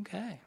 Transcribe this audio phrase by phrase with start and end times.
[0.00, 0.40] Okay.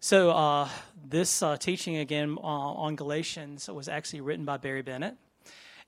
[0.00, 0.68] So, uh,
[1.08, 5.14] this uh, teaching again uh, on Galatians was actually written by Barry Bennett.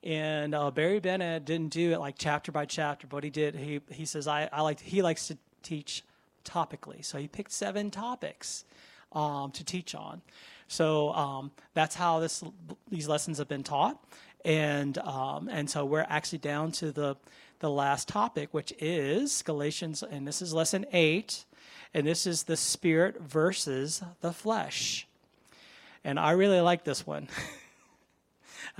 [0.04, 3.56] And uh, Barry Bennett didn't do it like chapter by chapter, but he did.
[3.56, 6.04] He, he says, I, I like, he likes to teach
[6.44, 7.04] topically.
[7.04, 8.64] So, he picked seven topics
[9.12, 10.22] um, to teach on.
[10.68, 12.44] So, um, that's how this,
[12.88, 14.02] these lessons have been taught.
[14.44, 17.16] And, um, and so, we're actually down to the,
[17.60, 21.44] the last topic, which is Galatians, and this is lesson eight
[21.96, 25.06] and this is the spirit versus the flesh.
[26.04, 27.28] And I really like this one.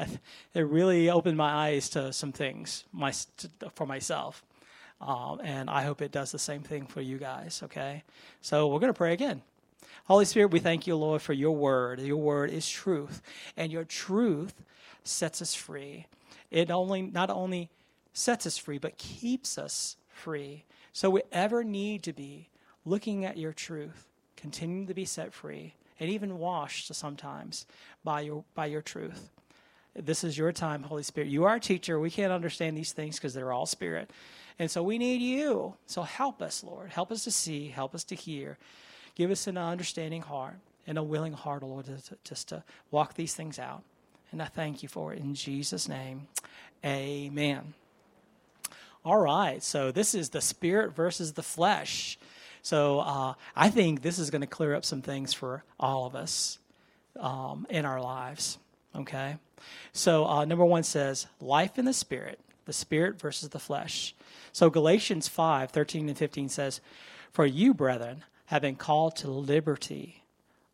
[0.54, 3.12] it really opened my eyes to some things my,
[3.74, 4.44] for myself.
[5.00, 8.02] Um, and I hope it does the same thing for you guys, okay?
[8.42, 9.40] So we're going to pray again.
[10.04, 12.00] Holy Spirit, we thank you, Lord, for your word.
[12.00, 13.22] Your word is truth,
[13.56, 14.62] and your truth
[15.04, 16.06] sets us free.
[16.50, 17.70] It only not only
[18.16, 20.64] sets us free, but keeps us free.
[20.92, 22.48] So we ever need to be
[22.84, 27.66] looking at your truth, continuing to be set free, and even washed sometimes
[28.04, 29.30] by your, by your truth.
[29.94, 31.28] This is your time, Holy Spirit.
[31.28, 31.98] You are a teacher.
[31.98, 34.10] We can't understand these things because they're all spirit.
[34.58, 35.74] And so we need you.
[35.86, 36.90] So help us, Lord.
[36.90, 38.58] Help us to see, help us to hear.
[39.14, 43.14] Give us an understanding heart and a willing heart, Lord, to, to, just to walk
[43.14, 43.82] these things out.
[44.32, 46.28] And I thank you for it in Jesus' name.
[46.84, 47.74] Amen.
[49.06, 52.18] All right, so this is the spirit versus the flesh.
[52.60, 56.16] So uh, I think this is going to clear up some things for all of
[56.16, 56.58] us
[57.20, 58.58] um, in our lives.
[58.96, 59.36] Okay?
[59.92, 64.12] So uh, number one says, life in the spirit, the spirit versus the flesh.
[64.52, 66.80] So Galatians 5 13 and 15 says,
[67.30, 70.24] For you, brethren, have been called to liberty.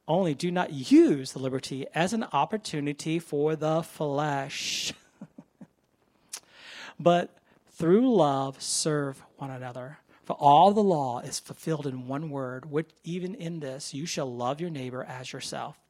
[0.09, 4.95] Only do not use the liberty as an opportunity for the flesh,
[6.99, 7.29] but
[7.83, 9.99] through love serve one another.
[10.23, 14.33] For all the law is fulfilled in one word, which even in this you shall
[14.33, 15.81] love your neighbor as yourself.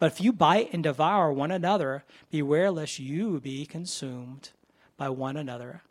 [0.00, 4.50] But if you bite and devour one another, beware lest you be consumed
[4.96, 5.82] by one another.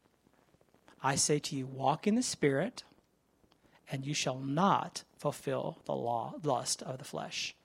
[1.01, 2.83] I say to you, walk in the Spirit,
[3.89, 7.55] and you shall not fulfill the law, lust of the flesh.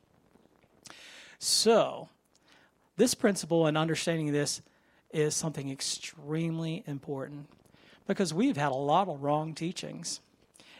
[1.41, 2.11] So,
[2.97, 4.62] this principle and understanding this
[5.11, 7.49] is something extremely important
[8.07, 10.21] because we've had a lot of wrong teachings.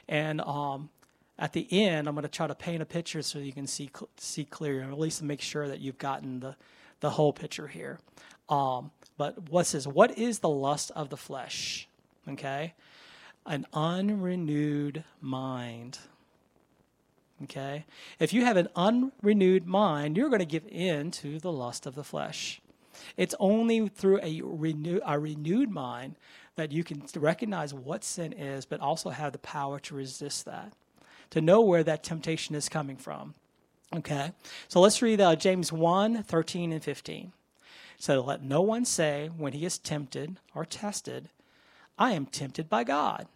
[0.09, 0.91] And um,
[1.39, 3.91] at the end, I'm going to try to paint a picture so you can see
[4.17, 6.57] see clear, and at least make sure that you've gotten the
[7.01, 7.99] the whole picture here.
[8.49, 11.89] Um, but what says what is the lust of the flesh?
[12.29, 12.75] Okay,
[13.47, 15.99] an unrenewed mind.
[17.45, 17.87] Okay,
[18.21, 21.97] if you have an unrenewed mind, you're going to give in to the lust of
[21.97, 22.61] the flesh.
[23.17, 26.17] It's only through a, renew, a renewed mind
[26.57, 30.73] that you can recognize what sin is, but also have the power to resist that,
[31.31, 33.35] to know where that temptation is coming from.
[33.95, 34.33] Okay?
[34.69, 37.33] So let's read uh, James 1 13 and 15.
[37.99, 41.29] So let no one say when he is tempted or tested,
[41.99, 43.29] I am tempted by God.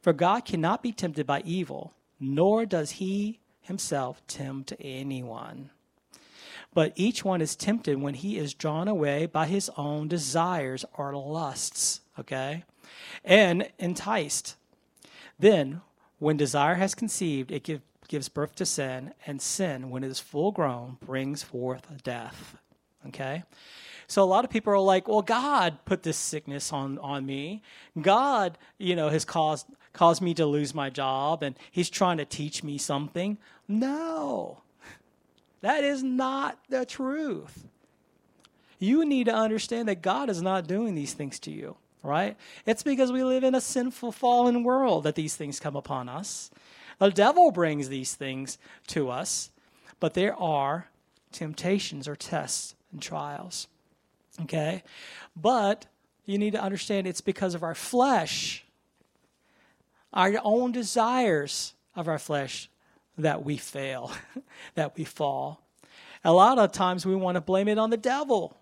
[0.00, 5.70] For God cannot be tempted by evil, nor does he himself tempt anyone.
[6.74, 11.14] But each one is tempted when he is drawn away by his own desires or
[11.14, 12.64] lusts okay?
[13.24, 14.56] And enticed.
[15.38, 15.80] Then,
[16.18, 20.20] when desire has conceived, it give, gives birth to sin, and sin, when it is
[20.20, 22.56] full grown, brings forth death,
[23.08, 23.44] okay?
[24.06, 27.62] So a lot of people are like, well, God put this sickness on, on me.
[28.00, 32.24] God, you know, has caused caused me to lose my job and he's trying to
[32.24, 33.36] teach me something.
[33.68, 34.61] No.
[35.62, 37.66] That is not the truth.
[38.78, 42.36] You need to understand that God is not doing these things to you right?
[42.66, 46.50] It's because we live in a sinful, fallen world that these things come upon us.
[46.98, 48.58] The devil brings these things
[48.88, 49.50] to us,
[50.00, 50.88] but there are
[51.30, 53.68] temptations or tests and trials.
[54.42, 54.82] Okay?
[55.36, 55.86] But
[56.26, 58.64] you need to understand it's because of our flesh,
[60.12, 62.68] our own desires of our flesh,
[63.18, 64.12] that we fail,
[64.74, 65.60] that we fall.
[66.24, 68.56] A lot of times we want to blame it on the devil.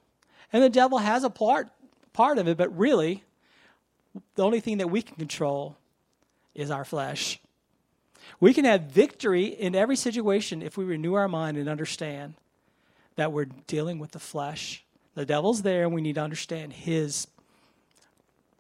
[0.53, 1.69] And the devil has a part
[2.13, 3.23] part of it, but really
[4.35, 5.77] the only thing that we can control
[6.55, 7.41] is our flesh.
[8.41, 12.35] We can have victory in every situation if we renew our mind and understand
[13.17, 14.85] that we're dealing with the flesh.
[15.15, 17.27] The devil's there, and we need to understand his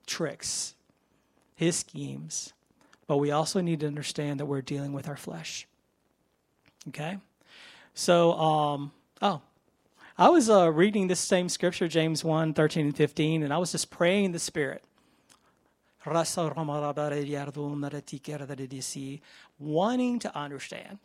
[0.06, 0.74] tricks,
[1.54, 2.52] his schemes.
[3.06, 5.66] But we also need to understand that we're dealing with our flesh.
[6.88, 7.18] Okay?
[7.94, 8.92] So, um,
[9.22, 9.40] oh,
[10.18, 13.72] I was uh, reading this same scripture, James 1 13 and 15, and I was
[13.72, 14.82] just praying in the Spirit
[19.58, 20.98] wanting to understand.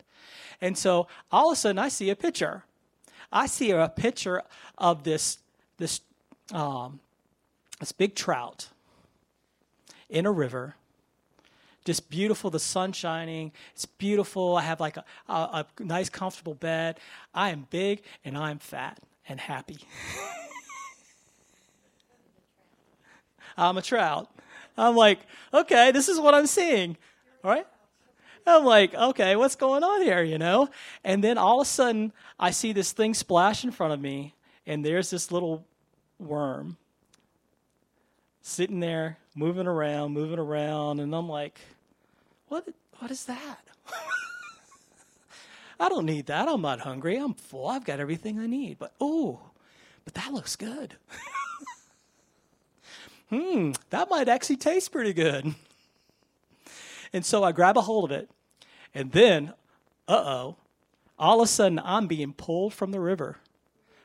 [0.60, 2.64] And so all of a sudden I see a picture.
[3.30, 4.42] I see a picture
[4.78, 5.38] of this
[5.76, 6.00] this
[6.52, 7.00] um,
[7.80, 8.70] this big trout
[10.08, 10.76] in a river.
[11.86, 13.52] Just beautiful, the sun shining.
[13.72, 14.56] It's beautiful.
[14.56, 16.98] I have like a, a, a nice, comfortable bed.
[17.32, 18.98] I am big and I'm fat
[19.28, 19.78] and happy.
[23.56, 24.28] I'm a trout.
[24.76, 25.20] I'm like,
[25.54, 26.96] okay, this is what I'm seeing.
[27.44, 27.66] All right?
[28.44, 30.68] I'm like, okay, what's going on here, you know?
[31.04, 34.34] And then all of a sudden, I see this thing splash in front of me,
[34.66, 35.64] and there's this little
[36.18, 36.78] worm
[38.42, 41.58] sitting there, moving around, moving around, and I'm like,
[42.48, 43.60] what, what is that?
[45.80, 46.48] I don't need that.
[46.48, 47.16] I'm not hungry.
[47.16, 47.68] I'm full.
[47.68, 48.78] I've got everything I need.
[48.78, 49.40] But, oh,
[50.04, 50.94] but that looks good.
[53.30, 55.54] hmm, that might actually taste pretty good.
[57.12, 58.30] And so I grab a hold of it,
[58.94, 59.52] and then,
[60.08, 60.56] uh oh,
[61.18, 63.38] all of a sudden I'm being pulled from the river.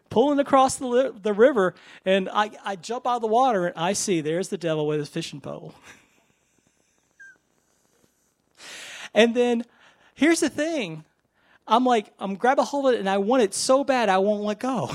[0.10, 1.74] Pulling across the, li- the river,
[2.06, 5.00] and I, I jump out of the water, and I see there's the devil with
[5.00, 5.74] his fishing pole.
[9.14, 9.64] and then
[10.14, 11.04] here's the thing
[11.68, 14.18] I'm like, I'm grab a hold of it, and I want it so bad I
[14.18, 14.92] won't let go.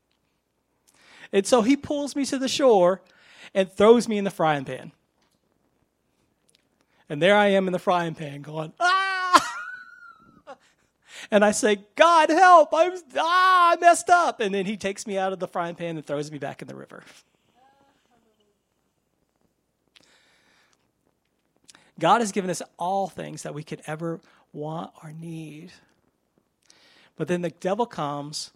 [1.32, 3.00] and so he pulls me to the shore
[3.54, 4.92] and throws me in the frying pan.
[7.08, 9.54] And there I am in the frying pan going, ah!
[11.30, 14.40] and I say, God help, I'm, ah, I messed up.
[14.40, 16.68] And then he takes me out of the frying pan and throws me back in
[16.68, 17.02] the river.
[22.00, 24.20] God has given us all things that we could ever
[24.52, 25.70] want or need.
[27.16, 28.50] But then the devil comes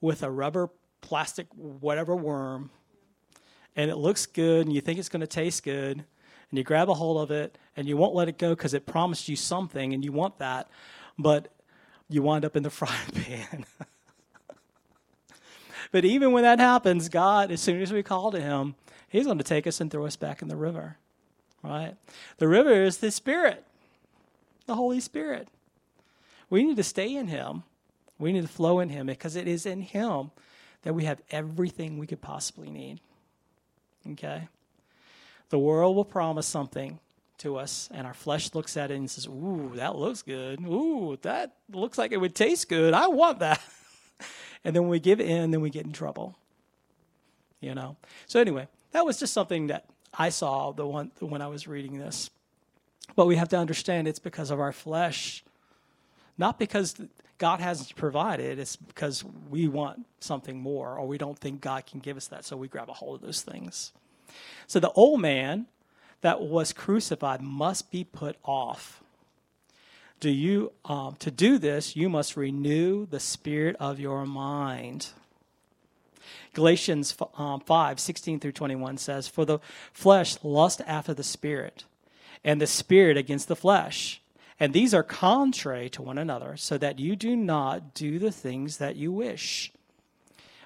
[0.00, 0.70] with a rubber,
[1.00, 2.70] plastic, whatever worm,
[3.76, 6.04] and it looks good, and you think it's going to taste good,
[6.54, 8.86] and you grab a hold of it and you won't let it go because it
[8.86, 10.68] promised you something and you want that,
[11.18, 11.48] but
[12.08, 13.64] you wind up in the frying pan.
[15.90, 18.76] but even when that happens, God, as soon as we call to Him,
[19.08, 20.96] He's going to take us and throw us back in the river.
[21.64, 21.94] Right?
[22.36, 23.64] The river is the Spirit,
[24.66, 25.48] the Holy Spirit.
[26.50, 27.62] We need to stay in Him.
[28.18, 30.30] We need to flow in Him because it is in Him
[30.82, 33.00] that we have everything we could possibly need.
[34.12, 34.48] Okay?
[35.48, 37.00] The world will promise something
[37.38, 40.60] to us, and our flesh looks at it and says, Ooh, that looks good.
[40.60, 42.92] Ooh, that looks like it would taste good.
[42.92, 43.60] I want that.
[44.64, 46.36] and then when we give in, then we get in trouble.
[47.60, 47.96] You know?
[48.26, 49.86] So, anyway, that was just something that
[50.18, 52.30] I saw the one when I was reading this.
[53.16, 55.44] But we have to understand it's because of our flesh,
[56.38, 56.96] not because
[57.38, 62.00] God hasn't provided, it's because we want something more or we don't think God can
[62.00, 63.92] give us that, so we grab a hold of those things.
[64.66, 65.66] So the old man
[66.22, 69.02] that was crucified must be put off.
[70.20, 71.96] Do you um, to do this?
[71.96, 75.08] You must renew the spirit of your mind.
[76.52, 79.58] Galatians um, 5 16 through 21 says, For the
[79.92, 81.84] flesh lust after the spirit,
[82.44, 84.20] and the spirit against the flesh.
[84.60, 88.78] And these are contrary to one another, so that you do not do the things
[88.78, 89.72] that you wish.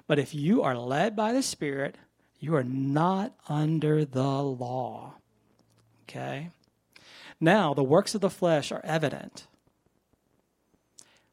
[0.09, 1.95] But if you are led by the Spirit,
[2.39, 5.13] you are not under the law.
[6.03, 6.49] Okay?
[7.39, 9.45] Now, the works of the flesh are evident,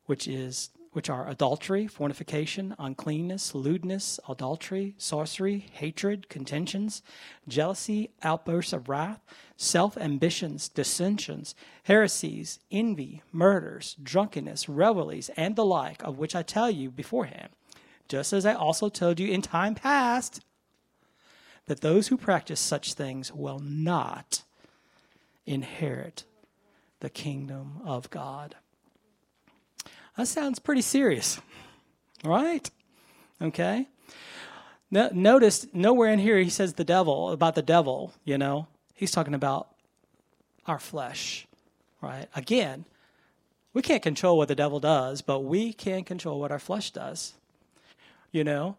[0.04, 7.02] which is which are adultery, fornication, uncleanness, lewdness, idolatry, sorcery, hatred, contentions,
[7.46, 9.20] jealousy, outbursts of wrath,
[9.58, 16.70] self ambitions, dissensions, heresies, envy, murders, drunkenness, revelries, and the like, of which I tell
[16.70, 17.50] you beforehand,
[18.08, 20.40] just as I also told you in time past
[21.66, 24.44] that those who practice such things will not
[25.44, 26.24] inherit
[27.00, 28.56] the kingdom of God.
[30.16, 31.40] That sounds pretty serious,
[32.24, 32.70] right?
[33.40, 33.86] Okay.
[34.90, 38.12] No, notice nowhere in here he says the devil about the devil.
[38.24, 39.68] You know, he's talking about
[40.66, 41.46] our flesh,
[42.00, 42.28] right?
[42.34, 42.84] Again,
[43.74, 47.34] we can't control what the devil does, but we can control what our flesh does.
[48.32, 48.76] You know,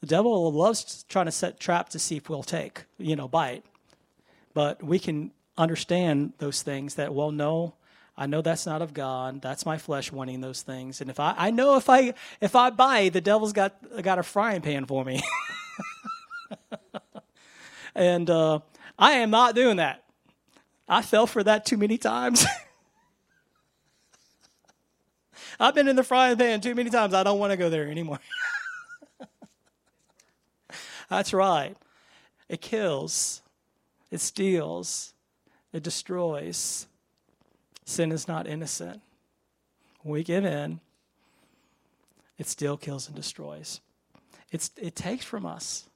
[0.00, 3.64] the devil loves trying to set traps to see if we'll take, you know, bite.
[4.54, 7.74] But we can understand those things that, well, no,
[8.20, 9.40] I know that's not of God.
[9.40, 11.00] That's my flesh wanting those things.
[11.00, 14.24] And if I, I know if I if I buy, the devil's got got a
[14.24, 15.22] frying pan for me.
[17.94, 18.58] and uh,
[18.98, 20.02] I am not doing that.
[20.88, 22.44] I fell for that too many times.
[25.60, 27.14] I've been in the frying pan too many times.
[27.14, 28.18] I don't want to go there anymore.
[31.08, 31.76] That's right.
[32.48, 33.42] It kills.
[34.10, 35.14] it steals,
[35.72, 36.88] it destroys.
[37.88, 39.00] Sin is not innocent.
[40.04, 40.80] We give in,
[42.36, 43.80] it still kills and destroys.
[44.52, 45.88] It's, it takes from us.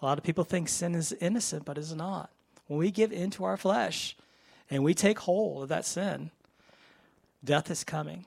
[0.00, 2.30] A lot of people think sin is innocent, but it's not.
[2.66, 4.16] When we give in to our flesh
[4.70, 6.30] and we take hold of that sin,
[7.44, 8.24] death is coming.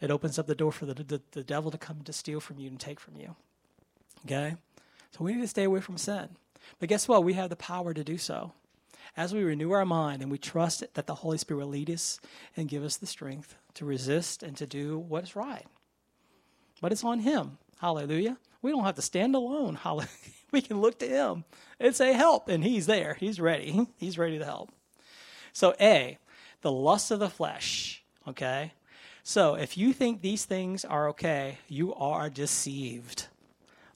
[0.00, 2.60] It opens up the door for the, the, the devil to come to steal from
[2.60, 3.34] you and take from you.
[4.26, 4.54] Okay?
[5.10, 6.28] So we need to stay away from sin.
[6.78, 7.24] But guess what?
[7.24, 8.52] We have the power to do so.
[9.16, 12.18] As we renew our mind and we trust that the Holy Spirit will lead us
[12.56, 15.66] and give us the strength to resist and to do what is right.
[16.80, 17.58] But it's on Him.
[17.78, 18.38] Hallelujah.
[18.62, 19.74] We don't have to stand alone.
[19.82, 20.08] Hallelujah.
[20.50, 21.44] We can look to Him
[21.80, 22.48] and say, Help.
[22.48, 23.14] And He's there.
[23.14, 23.86] He's ready.
[23.96, 24.70] He's ready to help.
[25.52, 26.18] So, A,
[26.62, 28.02] the lust of the flesh.
[28.26, 28.72] Okay?
[29.22, 33.28] So, if you think these things are okay, you are deceived.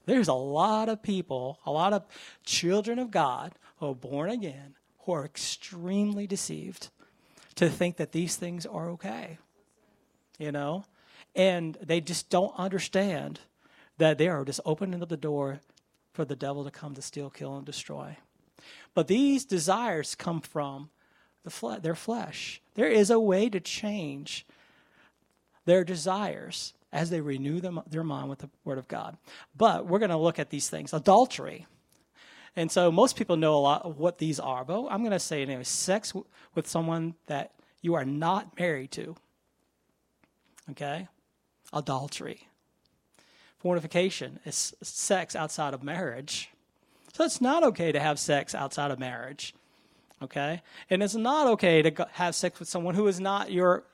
[0.04, 2.04] There's a lot of people, a lot of
[2.44, 6.90] children of God who are born again, who are extremely deceived
[7.54, 9.38] to think that these things are okay.
[10.38, 10.84] You know?
[11.34, 13.40] And they just don't understand
[13.98, 15.60] that they are just opening up the door
[16.12, 18.16] for the devil to come to steal, kill, and destroy.
[18.94, 20.90] But these desires come from
[21.44, 22.60] the fle- their flesh.
[22.74, 24.44] There is a way to change
[25.66, 29.16] their desires as they renew them, their mind with the Word of God.
[29.56, 30.92] But we're going to look at these things.
[30.92, 31.66] Adultery.
[32.56, 35.20] And so most people know a lot of what these are, but I'm going to
[35.20, 39.14] say anyway sex w- with someone that you are not married to.
[40.70, 41.06] Okay?
[41.72, 42.48] Adultery.
[43.58, 46.50] Fornication is sex outside of marriage.
[47.12, 49.54] So it's not okay to have sex outside of marriage.
[50.22, 50.62] Okay?
[50.88, 53.84] And it's not okay to have sex with someone who is not your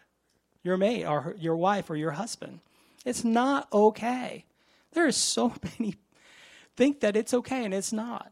[0.64, 2.60] your mate or your wife or your husband.
[3.04, 4.44] It's not okay.
[4.92, 5.96] There are so many
[6.76, 8.31] think that it's okay and it's not.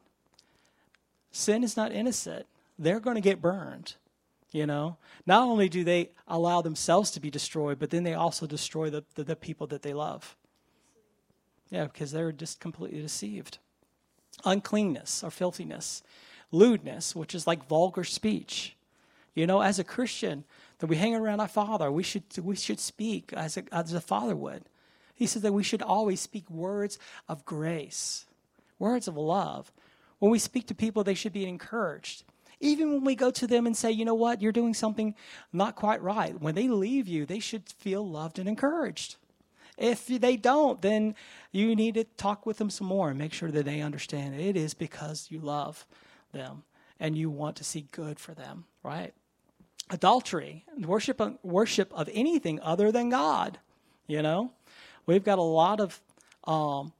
[1.32, 2.46] Sin is not innocent.
[2.78, 3.94] They're going to get burned.
[4.52, 4.96] You know,
[5.26, 9.04] not only do they allow themselves to be destroyed, but then they also destroy the,
[9.14, 10.34] the, the people that they love.
[11.70, 13.58] Yeah, because they're just completely deceived.
[14.44, 16.02] Uncleanness or filthiness,
[16.50, 18.74] lewdness, which is like vulgar speech.
[19.34, 20.42] You know, as a Christian,
[20.80, 24.00] that we hang around our Father, we should, we should speak as a, as a
[24.00, 24.64] Father would.
[25.14, 28.26] He says that we should always speak words of grace,
[28.78, 29.70] words of love.
[30.20, 32.22] When we speak to people, they should be encouraged.
[32.60, 35.14] Even when we go to them and say, you know what, you're doing something
[35.52, 39.16] not quite right, when they leave you, they should feel loved and encouraged.
[39.78, 41.14] If they don't, then
[41.52, 44.56] you need to talk with them some more and make sure that they understand it
[44.56, 45.86] is because you love
[46.32, 46.64] them
[47.00, 49.14] and you want to see good for them, right?
[49.90, 53.58] Idolatry, worship worship of anything other than God.
[54.06, 54.52] You know,
[55.06, 55.98] we've got a lot of
[56.44, 56.92] um,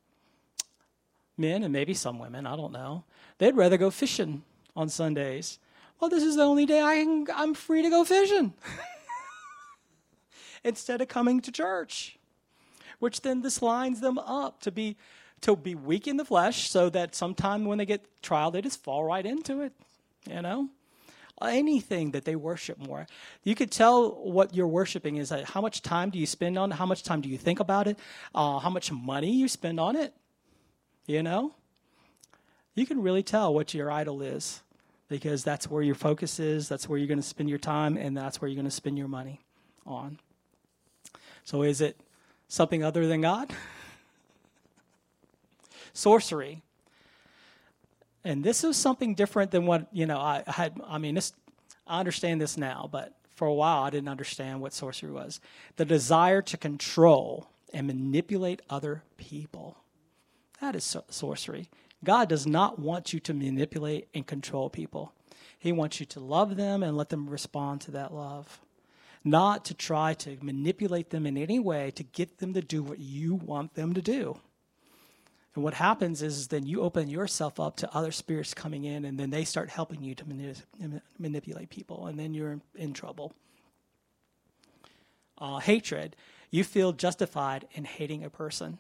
[1.41, 2.47] men and maybe some women.
[2.47, 3.05] I don't know.
[3.39, 4.43] They'd rather go fishing
[4.77, 5.59] on Sundays.
[5.99, 8.55] Well, this is the only day I can, I'm free to go fishing.
[10.65, 12.19] Instead of coming to church,
[12.99, 14.97] which then this lines them up to be
[15.41, 18.83] to be weak in the flesh, so that sometime when they get trial, they just
[18.83, 19.73] fall right into it.
[20.29, 20.69] You know,
[21.41, 23.07] anything that they worship more.
[23.43, 26.73] You could tell what you're worshiping is like how much time do you spend on
[26.73, 27.99] it, how much time do you think about it,
[28.35, 30.13] uh, how much money you spend on it.
[31.11, 31.55] You know,
[32.77, 34.63] you can really tell what your idol is
[35.09, 38.17] because that's where your focus is, that's where you're going to spend your time, and
[38.17, 39.41] that's where you're going to spend your money
[39.85, 40.21] on.
[41.43, 42.01] So, is it
[42.47, 43.53] something other than God?
[45.95, 46.63] Sorcery.
[48.23, 50.81] And this is something different than what, you know, I had.
[50.87, 51.33] I mean, this,
[51.89, 55.41] I understand this now, but for a while I didn't understand what sorcery was.
[55.75, 59.77] The desire to control and manipulate other people.
[60.61, 61.71] That is sorcery.
[62.05, 65.13] God does not want you to manipulate and control people.
[65.59, 68.61] He wants you to love them and let them respond to that love,
[69.23, 72.99] not to try to manipulate them in any way to get them to do what
[72.99, 74.39] you want them to do.
[75.55, 79.05] And what happens is, is then you open yourself up to other spirits coming in,
[79.05, 82.93] and then they start helping you to mani- manipulate people, and then you're in, in
[82.93, 83.35] trouble.
[85.37, 86.15] Uh, hatred,
[86.51, 88.79] you feel justified in hating a person.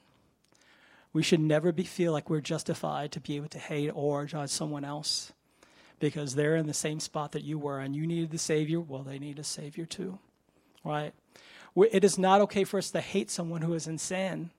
[1.12, 4.50] We should never be feel like we're justified to be able to hate or judge
[4.50, 5.32] someone else
[5.98, 8.80] because they're in the same spot that you were, and you needed the Savior.
[8.80, 10.18] Well, they need a Savior too,
[10.84, 11.12] right?
[11.76, 14.50] It is not okay for us to hate someone who is in sin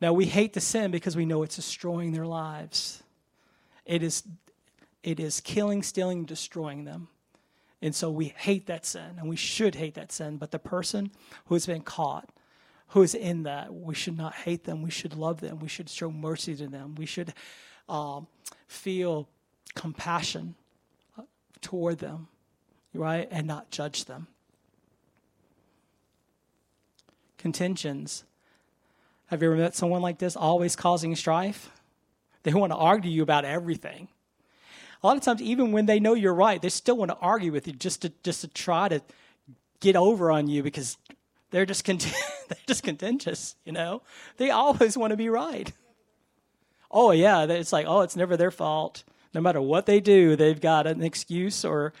[0.00, 3.02] now, we hate the sin because we know it's destroying their lives.
[3.86, 4.24] It is,
[5.02, 7.08] it is killing, stealing, destroying them.
[7.80, 10.38] And so we hate that sin, and we should hate that sin.
[10.38, 11.10] But the person
[11.46, 12.30] who has been caught,
[12.88, 14.82] who is in that, we should not hate them.
[14.82, 15.58] We should love them.
[15.58, 16.94] We should show mercy to them.
[16.94, 17.34] We should
[17.88, 18.26] um,
[18.68, 19.28] feel
[19.74, 20.54] compassion
[21.60, 22.28] toward them,
[22.94, 23.28] right?
[23.30, 24.28] And not judge them.
[27.38, 28.24] Contentions.
[29.26, 31.70] Have you ever met someone like this, always causing strife?
[32.44, 34.08] They want to argue you about everything.
[35.02, 37.52] A lot of times, even when they know you're right, they still want to argue
[37.52, 39.02] with you just to just to try to
[39.80, 40.96] get over on you because
[41.50, 42.12] they're just cont-
[42.48, 43.56] they're just contentious.
[43.64, 44.02] You know,
[44.36, 45.72] they always want to be right.
[46.90, 49.04] Oh yeah, it's like oh, it's never their fault.
[49.34, 51.92] No matter what they do, they've got an excuse or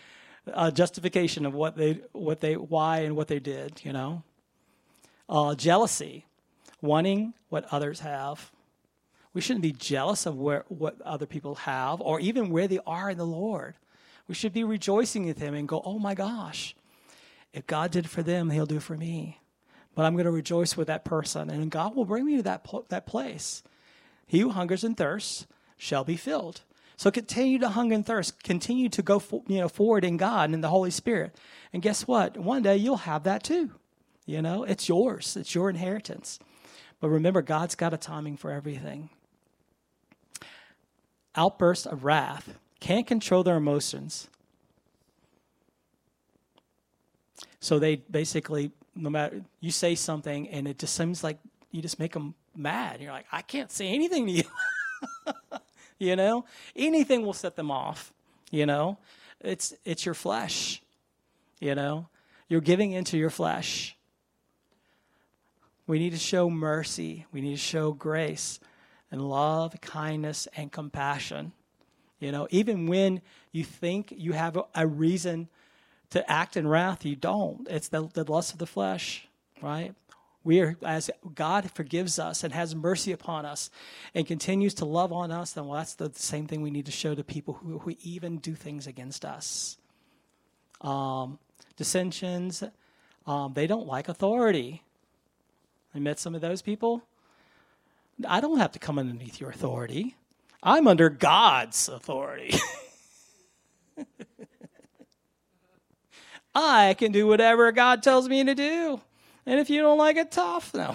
[0.46, 3.84] a justification of what they what they why and what they did.
[3.84, 4.22] You know,
[5.28, 6.26] uh, jealousy,
[6.80, 8.52] wanting what others have.
[9.34, 13.10] We shouldn't be jealous of where, what other people have or even where they are
[13.10, 13.74] in the Lord.
[14.28, 16.74] We should be rejoicing with Him and go, oh my gosh,
[17.52, 19.40] if God did for them, He'll do for me.
[19.96, 22.64] But I'm going to rejoice with that person, and God will bring me to that,
[22.90, 23.64] that place.
[24.28, 26.60] He who hungers and thirsts shall be filled.
[26.96, 28.40] So continue to hunger and thirst.
[28.44, 31.34] Continue to go for, you know, forward in God and in the Holy Spirit.
[31.72, 32.36] And guess what?
[32.36, 33.72] One day you'll have that too.
[34.26, 36.38] You know, it's yours, it's your inheritance.
[37.00, 39.10] But remember, God's got a timing for everything
[41.36, 44.28] outbursts of wrath, can't control their emotions.
[47.60, 51.38] So they basically, no matter you say something and it just seems like
[51.70, 53.00] you just make them mad.
[53.00, 54.44] You're like, I can't say anything to you.
[55.98, 58.12] you know, anything will set them off.
[58.50, 58.98] You know,
[59.40, 60.82] it's it's your flesh.
[61.60, 62.08] You know,
[62.48, 63.96] you're giving into your flesh.
[65.86, 67.26] We need to show mercy.
[67.32, 68.58] We need to show grace
[69.10, 71.52] and love, kindness, and compassion.
[72.18, 73.20] You know, even when
[73.52, 75.48] you think you have a, a reason
[76.16, 77.66] to act in wrath, you don't.
[77.70, 79.28] It's the, the lust of the flesh,
[79.62, 79.94] right?
[80.44, 83.68] We are, as God forgives us and has mercy upon us
[84.14, 86.92] and continues to love on us, then well, that's the same thing we need to
[86.92, 89.76] show to people who, who even do things against us.
[90.80, 91.38] Um,
[91.76, 92.62] dissensions,
[93.26, 94.82] um, they don't like authority.
[95.94, 97.02] I met some of those people.
[98.26, 100.16] I don't have to come underneath your authority.
[100.62, 102.54] I'm under God's authority.
[106.58, 109.02] I can do whatever God tells me to do.
[109.44, 110.72] And if you don't like it, tough.
[110.72, 110.94] No.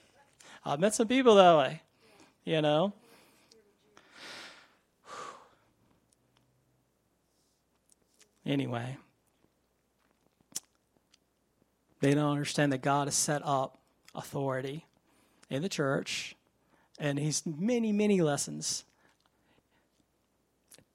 [0.64, 1.82] I've met some people that way,
[2.44, 2.92] you know.
[8.44, 8.96] Anyway,
[12.00, 13.76] they don't understand that God has set up
[14.14, 14.86] authority
[15.50, 16.34] in the church
[16.98, 18.84] and he's many, many lessons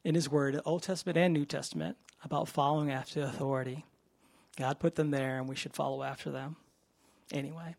[0.04, 3.86] in his word, Old Testament and New Testament, about following after authority.
[4.58, 6.56] God put them there, and we should follow after them.
[7.32, 7.76] Anyway,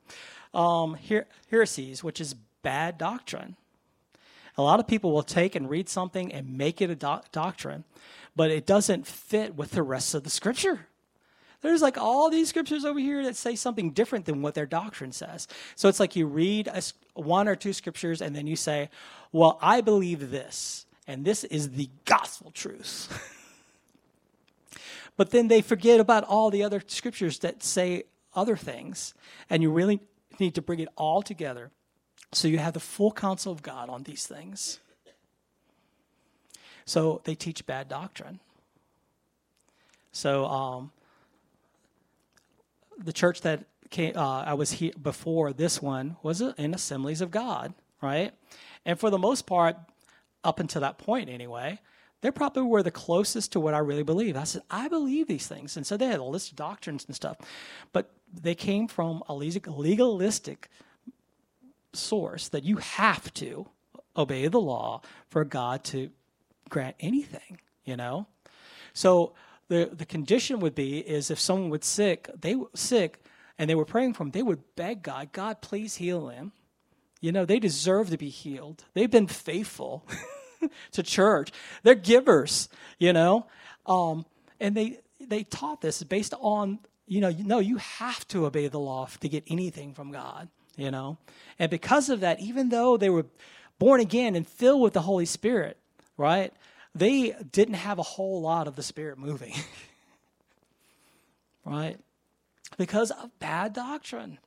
[0.52, 3.56] um, her- heresies, which is bad doctrine.
[4.56, 7.84] A lot of people will take and read something and make it a do- doctrine,
[8.36, 10.86] but it doesn't fit with the rest of the scripture.
[11.60, 15.12] There's like all these scriptures over here that say something different than what their doctrine
[15.12, 15.48] says.
[15.76, 16.82] So it's like you read a,
[17.14, 18.90] one or two scriptures and then you say,
[19.32, 23.08] Well, I believe this, and this is the gospel truth.
[25.16, 29.14] but then they forget about all the other scriptures that say other things,
[29.48, 30.00] and you really
[30.40, 31.70] need to bring it all together
[32.32, 34.80] so you have the full counsel of God on these things.
[36.84, 38.40] So they teach bad doctrine.
[40.12, 40.92] So, um,
[42.98, 47.30] the church that came, uh, I was here before this one was in Assemblies of
[47.30, 48.32] God, right?
[48.84, 49.76] And for the most part,
[50.44, 51.80] up until that point anyway,
[52.24, 54.34] they probably were the closest to what I really believe.
[54.34, 55.76] I said, I believe these things.
[55.76, 57.36] And so they had a list of doctrines and stuff.
[57.92, 60.70] But they came from a legalistic
[61.92, 63.66] source that you have to
[64.16, 66.08] obey the law for God to
[66.70, 68.26] grant anything, you know?
[68.94, 69.34] So
[69.68, 73.22] the, the condition would be is if someone was sick, they were sick
[73.58, 76.52] and they were praying for him, they would beg God, God, please heal him.
[77.20, 78.84] You know, they deserve to be healed.
[78.94, 80.06] They've been faithful
[80.92, 81.50] to church.
[81.82, 83.46] They're givers, you know.
[83.86, 84.26] Um,
[84.60, 88.68] and they they taught this based on, you know, you no, you have to obey
[88.68, 91.18] the law to get anything from God, you know.
[91.58, 93.26] And because of that, even though they were
[93.78, 95.78] born again and filled with the Holy Spirit,
[96.16, 96.52] right?
[96.94, 99.52] they didn't have a whole lot of the Spirit moving.
[101.64, 101.98] right?
[102.78, 104.38] Because of bad doctrine.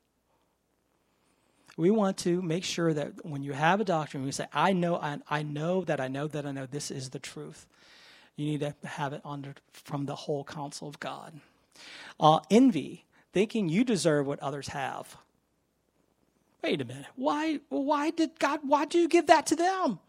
[1.77, 4.95] We want to make sure that when you have a doctrine, we say, I know,
[4.95, 7.67] I, I know that I know that I know this is the truth.
[8.35, 11.39] You need to have it under from the whole counsel of God.
[12.19, 15.17] Uh, envy, thinking you deserve what others have.
[16.63, 17.05] Wait a minute.
[17.15, 19.99] Why why did God why do you give that to them?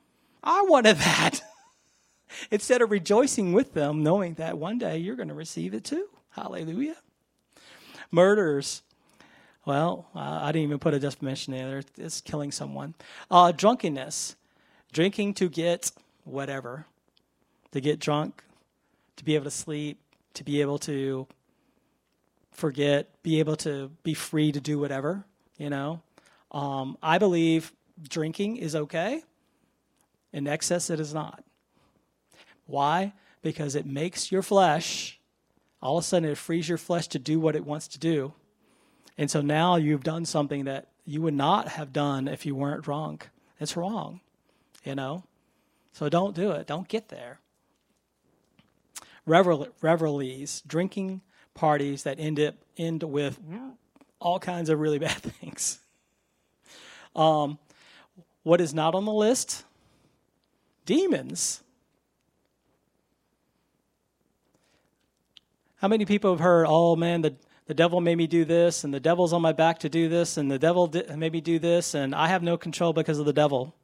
[0.42, 1.42] I wanted that.
[2.50, 6.08] instead of rejoicing with them, knowing that one day you're going to receive it too.
[6.30, 6.96] Hallelujah.
[8.10, 8.82] Murders.
[9.68, 11.82] Well, uh, I didn't even put a definition in there.
[11.98, 12.94] It's killing someone.
[13.30, 14.34] Uh, drunkenness.
[14.94, 15.90] Drinking to get
[16.24, 16.86] whatever.
[17.72, 18.42] To get drunk,
[19.16, 19.98] to be able to sleep,
[20.32, 21.26] to be able to
[22.50, 25.26] forget, be able to be free to do whatever,
[25.58, 26.00] you know.
[26.50, 27.70] Um, I believe
[28.08, 29.22] drinking is okay.
[30.32, 31.44] In excess, it is not.
[32.64, 33.12] Why?
[33.42, 35.20] Because it makes your flesh,
[35.82, 38.32] all of a sudden, it frees your flesh to do what it wants to do.
[39.18, 42.82] And so now you've done something that you would not have done if you weren't
[42.82, 43.30] drunk.
[43.58, 44.20] It's wrong,
[44.84, 45.24] you know?
[45.92, 46.68] So don't do it.
[46.68, 47.40] Don't get there.
[49.26, 51.22] Revel- revelries, drinking
[51.54, 53.40] parties that end up end with
[54.20, 55.80] all kinds of really bad things.
[57.16, 57.58] Um,
[58.44, 59.64] what is not on the list?
[60.86, 61.62] Demons.
[65.78, 67.34] How many people have heard, oh man, the,
[67.68, 70.38] the devil made me do this, and the devil's on my back to do this,
[70.38, 73.26] and the devil did, made me do this, and I have no control because of
[73.26, 73.74] the devil?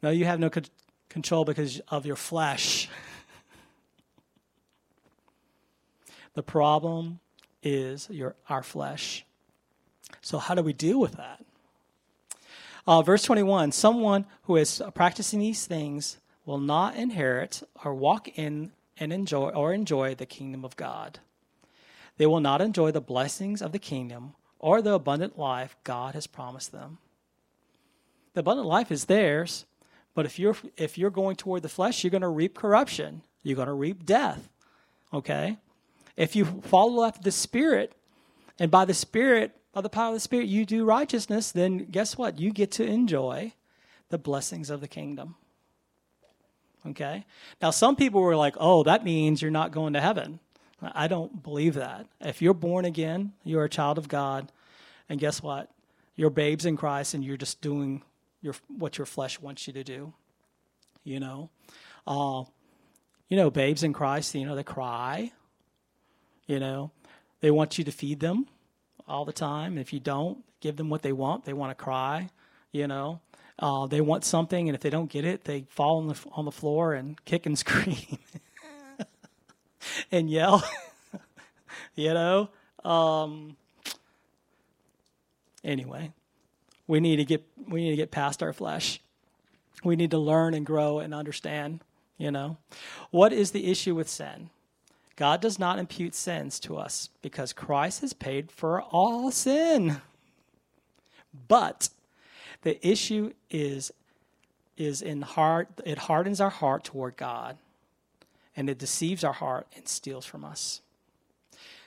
[0.00, 0.62] No, you have no co-
[1.08, 2.88] control because of your flesh.
[6.34, 7.18] the problem
[7.64, 9.26] is your, our flesh.
[10.20, 11.44] So, how do we deal with that?
[12.86, 18.70] Uh, verse 21 Someone who is practicing these things will not inherit or walk in
[19.00, 21.18] and enjoy or enjoy the kingdom of God.
[22.16, 26.26] They will not enjoy the blessings of the kingdom or the abundant life God has
[26.26, 26.98] promised them.
[28.34, 29.64] The abundant life is theirs,
[30.14, 33.22] but if you're if you're going toward the flesh, you're going to reap corruption.
[33.42, 34.48] You're going to reap death.
[35.12, 35.58] Okay?
[36.16, 37.94] If you follow after the spirit,
[38.58, 42.16] and by the spirit by the power of the Spirit, you do righteousness, then guess
[42.16, 42.38] what?
[42.38, 43.52] You get to enjoy
[44.08, 45.34] the blessings of the kingdom.
[46.86, 47.26] Okay?
[47.60, 50.38] Now, some people were like, oh, that means you're not going to heaven.
[50.94, 52.06] I don't believe that.
[52.20, 54.50] If you're born again, you're a child of God,
[55.08, 55.70] and guess what?
[56.16, 58.02] You're babes in Christ, and you're just doing
[58.40, 60.12] your, what your flesh wants you to do.
[61.02, 61.50] You know?
[62.06, 62.44] Uh,
[63.28, 65.32] you know, babes in Christ, you know, they cry.
[66.46, 66.90] You know,
[67.40, 68.46] they want you to feed them
[69.08, 69.78] all the time.
[69.78, 72.28] If you don't give them what they want, they want to cry.
[72.72, 73.20] You know,
[73.58, 76.44] uh, they want something, and if they don't get it, they fall on the on
[76.44, 78.18] the floor and kick and scream
[80.10, 80.64] and yell.
[81.94, 82.50] you know.
[82.84, 83.56] Um,
[85.62, 86.12] anyway,
[86.86, 89.00] we need to get we need to get past our flesh.
[89.82, 91.80] We need to learn and grow and understand.
[92.16, 92.58] You know,
[93.10, 94.50] what is the issue with sin?
[95.16, 100.00] God does not impute sins to us because Christ has paid for all sin.
[101.48, 101.88] But
[102.62, 103.92] the issue is
[104.76, 107.58] is in heart it hardens our heart toward God
[108.56, 110.80] and it deceives our heart and steals from us.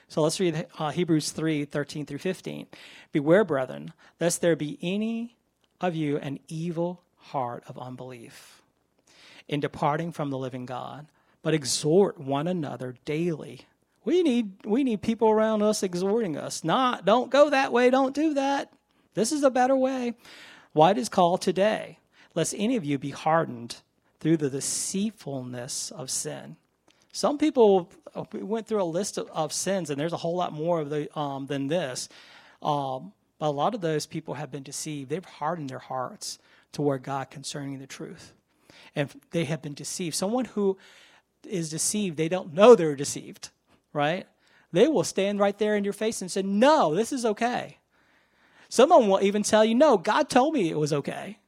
[0.08, 2.66] So let's read uh, Hebrews 3 13 through 15.
[3.12, 5.36] Beware, brethren, lest there be any
[5.80, 8.62] of you an evil heart of unbelief
[9.46, 11.06] in departing from the living God
[11.42, 13.66] but exhort one another daily.
[14.04, 16.64] We need we need people around us exhorting us.
[16.64, 18.72] Not don't go that way, don't do that.
[19.14, 20.14] This is a better way.
[20.72, 21.98] Why it is called today,
[22.34, 23.76] lest any of you be hardened
[24.20, 26.56] through the deceitfulness of sin.
[27.12, 27.90] Some people
[28.32, 31.18] went through a list of, of sins, and there's a whole lot more of the
[31.18, 32.08] um, than this.
[32.62, 35.10] Um, but a lot of those people have been deceived.
[35.10, 36.38] They've hardened their hearts
[36.72, 38.32] toward God concerning the truth,
[38.94, 40.14] and they have been deceived.
[40.16, 40.76] Someone who
[41.46, 43.50] is deceived, they don't know they're deceived,
[43.92, 44.26] right?
[44.72, 47.78] They will stand right there in your face and say, No, this is okay.
[48.68, 51.38] Someone will even tell you, No, God told me it was okay.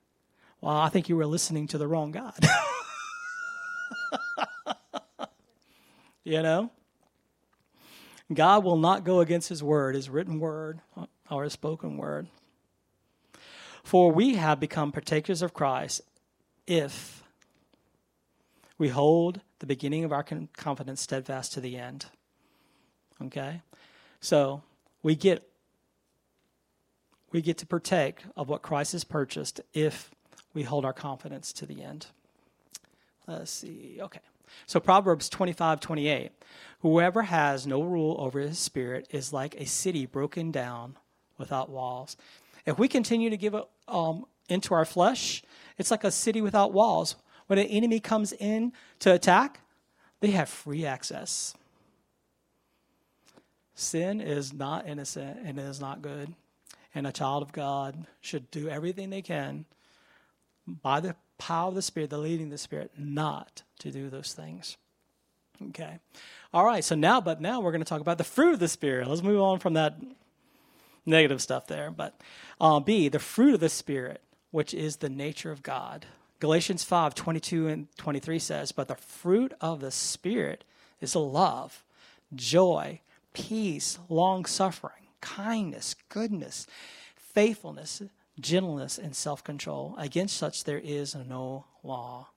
[0.61, 2.35] Well, I think you were listening to the wrong God.
[6.25, 6.70] you know?
[8.33, 10.81] God will not go against his word, his written word,
[11.31, 12.29] or his spoken word.
[13.83, 16.03] For we have become partakers of Christ
[16.66, 17.25] if
[18.79, 20.25] we hold the beginning of our
[20.57, 22.07] confidence steadfast to the end.
[23.23, 23.62] Okay?
[24.20, 24.62] So
[25.03, 25.46] we get
[27.33, 30.11] we get to partake of what Christ has purchased if
[30.54, 32.06] we hold our confidence to the end.
[33.26, 33.98] Let's see.
[34.00, 34.20] Okay.
[34.66, 36.32] So Proverbs 25, 28.
[36.80, 40.96] Whoever has no rule over his spirit is like a city broken down
[41.38, 42.16] without walls.
[42.66, 43.54] If we continue to give
[43.88, 45.42] um, into our flesh,
[45.78, 47.16] it's like a city without walls.
[47.46, 49.60] When an enemy comes in to attack,
[50.20, 51.54] they have free access.
[53.74, 56.34] Sin is not innocent and it is not good.
[56.94, 59.64] And a child of God should do everything they can
[60.66, 64.33] by the power of the Spirit, the leading of the Spirit, not to do those
[64.33, 64.77] things.
[65.68, 65.99] Okay.
[66.53, 66.85] All right.
[66.85, 69.09] So now, but now we're going to talk about the fruit of the Spirit.
[69.09, 69.99] Let's move on from that
[71.05, 71.90] negative stuff there.
[71.90, 72.20] But
[72.61, 74.20] uh, B, the fruit of the Spirit,
[74.51, 76.07] which is the nature of God.
[76.40, 80.64] Galatians 5 22 and 23 says, But the fruit of the Spirit
[81.01, 81.85] is love,
[82.35, 83.01] joy,
[83.35, 86.66] peace, long suffering, kindness, goodness,
[87.16, 88.03] faithfulness,
[88.40, 89.94] gentleness, and self control.
[89.98, 92.29] Against such there is no law.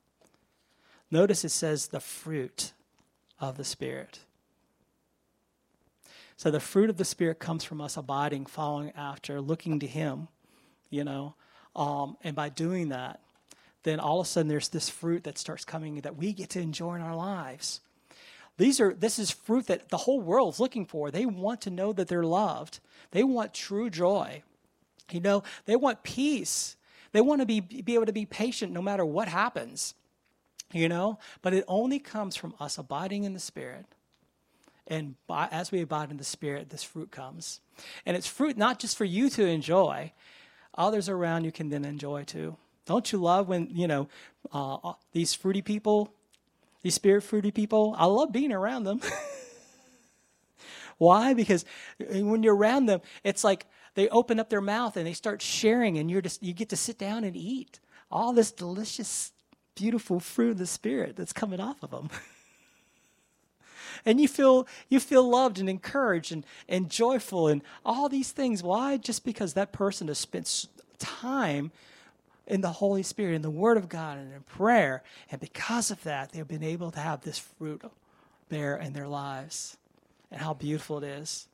[1.10, 2.72] Notice it says the fruit
[3.40, 4.20] of the Spirit.
[6.36, 10.28] So the fruit of the Spirit comes from us abiding, following after, looking to Him,
[10.90, 11.34] you know.
[11.76, 13.20] Um, and by doing that,
[13.84, 16.60] then all of a sudden there's this fruit that starts coming that we get to
[16.60, 17.80] enjoy in our lives.
[18.56, 21.10] These are this is fruit that the whole world's looking for.
[21.10, 22.80] They want to know that they're loved.
[23.10, 24.42] They want true joy.
[25.10, 26.76] You know, they want peace.
[27.12, 29.94] They want to be, be able to be patient no matter what happens.
[30.72, 33.86] You know, but it only comes from us abiding in the Spirit.
[34.86, 37.60] And by, as we abide in the Spirit, this fruit comes.
[38.04, 40.12] And it's fruit not just for you to enjoy,
[40.74, 42.56] others around you can then enjoy too.
[42.86, 44.08] Don't you love when, you know,
[44.52, 46.12] uh, these fruity people,
[46.82, 47.94] these spirit fruity people?
[47.96, 49.00] I love being around them.
[50.98, 51.34] Why?
[51.34, 51.64] Because
[51.98, 55.98] when you're around them, it's like they open up their mouth and they start sharing,
[55.98, 57.80] and you're just you get to sit down and eat
[58.10, 59.32] all this delicious,
[59.74, 62.10] beautiful fruit of the spirit that's coming off of them.
[64.04, 68.62] and you feel you feel loved and encouraged and, and joyful and all these things.
[68.62, 68.96] Why?
[68.96, 70.66] Just because that person has spent
[70.98, 71.70] time
[72.46, 76.02] in the Holy Spirit, in the Word of God, and in prayer, and because of
[76.04, 77.82] that, they've been able to have this fruit
[78.48, 79.78] bear in their lives,
[80.30, 81.48] and how beautiful it is,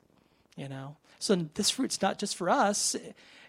[0.60, 0.96] you know.
[1.18, 2.94] So this fruit's not just for us,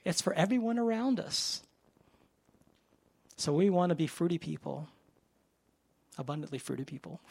[0.06, 1.62] it's for everyone around us.
[3.36, 4.88] So we want to be fruity people,
[6.17, 7.19] abundantly fruity people.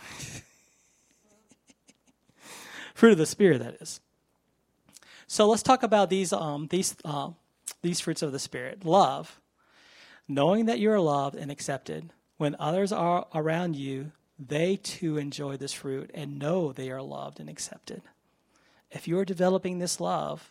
[2.95, 4.01] Fruit of the Spirit, that is.
[5.27, 7.31] So let's talk about these, um, these, uh,
[7.81, 8.85] these fruits of the Spirit.
[8.85, 9.41] Love,
[10.29, 12.13] knowing that you are loved and accepted.
[12.37, 17.41] When others are around you, they too enjoy this fruit and know they are loved
[17.41, 18.03] and accepted
[18.91, 20.51] if you're developing this love,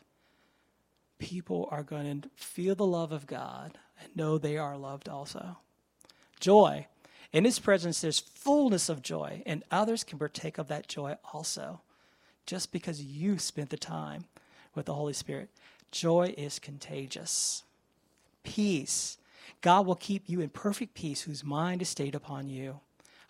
[1.18, 5.58] people are going to feel the love of God and know they are loved also.
[6.40, 6.88] Joy.
[7.32, 11.82] In His presence, there's fullness of joy, and others can partake of that joy also,
[12.48, 14.26] just because you spent the time
[14.74, 15.50] with the Holy Spirit.
[15.92, 17.64] Joy is contagious.
[18.44, 19.18] Peace.
[19.62, 22.80] God will keep you in perfect peace whose mind is stayed upon you.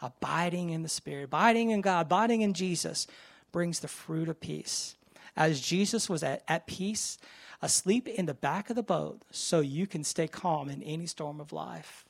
[0.01, 3.05] Abiding in the Spirit, abiding in God, abiding in Jesus
[3.51, 4.95] brings the fruit of peace
[5.39, 7.17] as Jesus was at, at peace,
[7.61, 11.39] asleep in the back of the boat, so you can stay calm in any storm
[11.39, 12.05] of life.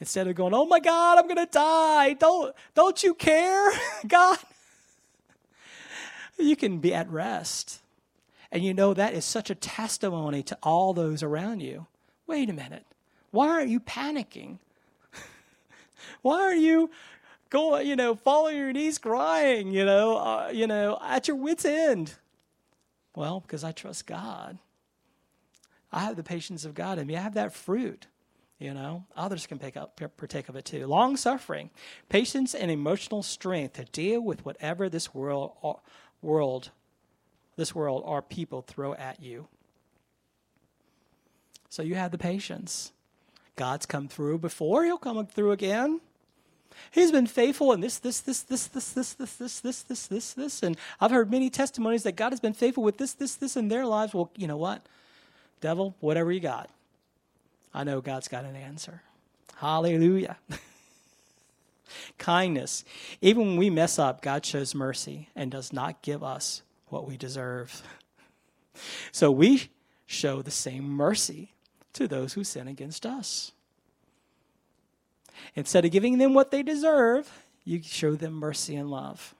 [0.00, 2.14] Instead of going, oh my God, I'm going to die.
[2.14, 3.70] Don't, don't you care,
[4.08, 4.38] God?
[6.38, 7.80] You can be at rest.
[8.50, 11.86] And you know that is such a testimony to all those around you.
[12.26, 12.86] Wait a minute.
[13.30, 14.58] Why are you panicking?
[16.22, 16.90] Why are you
[17.54, 21.36] go, you know, fall on your knees crying, you know, uh, you know, at your
[21.36, 22.14] wits' end.
[23.16, 24.58] Well, because I trust God.
[25.92, 27.16] I have the patience of God in me.
[27.16, 28.08] I have that fruit.
[28.58, 30.86] You know, others can pick up, partake of it too.
[30.86, 31.70] Long suffering,
[32.08, 35.74] patience, and emotional strength to deal with whatever this world, uh,
[36.22, 36.70] world,
[37.56, 39.48] this world or people throw at you.
[41.68, 42.92] So you have the patience.
[43.56, 46.00] God's come through before; He'll come through again.
[46.90, 50.32] He's been faithful in this, this, this, this, this, this, this, this, this, this, this,
[50.32, 50.62] this.
[50.62, 53.68] And I've heard many testimonies that God has been faithful with this, this, this in
[53.68, 54.14] their lives.
[54.14, 54.84] Well, you know what?
[55.60, 56.70] Devil, whatever you got,
[57.72, 59.02] I know God's got an answer.
[59.56, 60.36] Hallelujah.
[62.18, 62.84] Kindness.
[63.20, 67.16] Even when we mess up, God shows mercy and does not give us what we
[67.16, 67.82] deserve.
[69.12, 69.70] So we
[70.06, 71.54] show the same mercy
[71.94, 73.52] to those who sin against us.
[75.54, 79.34] Instead of giving them what they deserve, you show them mercy and love.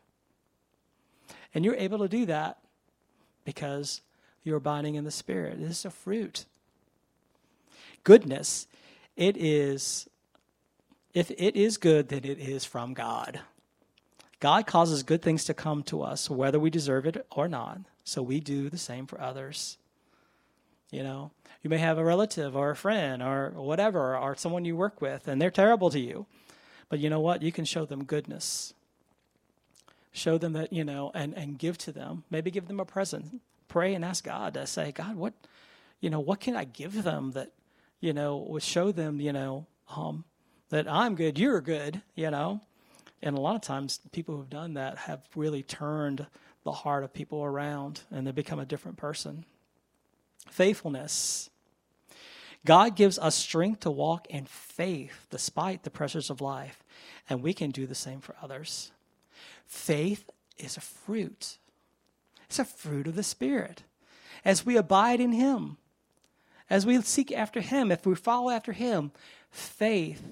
[1.55, 2.59] And you're able to do that
[3.45, 4.01] because
[4.43, 5.61] you're abiding in the Spirit.
[5.61, 6.47] This is a fruit.
[8.03, 8.67] Goodness,
[9.17, 10.09] it is,
[11.15, 13.41] if it is good, then it is from God.
[14.41, 17.79] God causes good things to come to us, whether we deserve it or not.
[18.03, 19.79] So we do the same for others.
[20.95, 24.77] You know, you may have a relative or a friend or whatever, or someone you
[24.77, 26.27] work with, and they're terrible to you.
[26.89, 27.43] But you know what?
[27.43, 28.75] You can show them goodness.
[30.13, 32.23] Show them that, you know, and, and give to them.
[32.31, 33.41] Maybe give them a present.
[33.67, 35.33] Pray and ask God to say, God, what,
[36.01, 37.51] you know, what can I give them that,
[38.01, 40.25] you know, would show them, you know, um,
[40.69, 42.61] that I'm good, you're good, you know.
[43.21, 46.27] And a lot of times, people who've done that have really turned
[46.63, 49.45] the heart of people around and they become a different person.
[50.47, 51.51] Faithfulness.
[52.65, 56.83] God gives us strength to walk in faith despite the pressures of life,
[57.29, 58.91] and we can do the same for others.
[59.67, 61.59] Faith is a fruit,
[62.45, 63.83] it's a fruit of the Spirit.
[64.45, 65.79] As we abide in Him,
[66.71, 69.13] as we seek after Him, if we follow after Him,
[69.51, 70.23] faith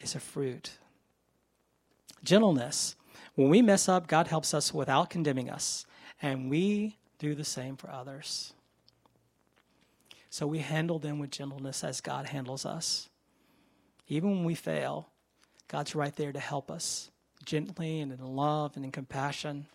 [0.00, 0.72] is a fruit.
[2.22, 2.96] Gentleness.
[3.34, 5.86] When we mess up, God helps us without condemning us,
[6.20, 8.52] and we do the same for others.
[10.28, 13.08] So we handle them with gentleness as God handles us.
[14.08, 15.08] Even when we fail,
[15.68, 17.12] God's right there to help us
[17.44, 19.66] gently and in love and in compassion.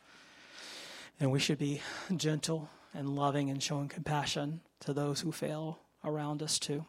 [1.22, 1.82] And we should be
[2.18, 6.86] gentle and loving and showing compassion to those who fail around us too.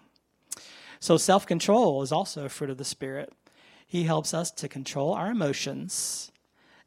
[0.98, 3.32] So, self control is also a fruit of the Spirit.
[3.86, 6.32] He helps us to control our emotions